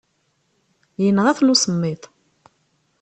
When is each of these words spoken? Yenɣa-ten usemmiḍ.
Yenɣa-ten 1.03 1.51
usemmiḍ. 1.53 2.01